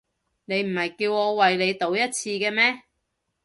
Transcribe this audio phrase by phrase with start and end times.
[0.45, 2.81] 你唔係叫我為你賭一次嘅咩？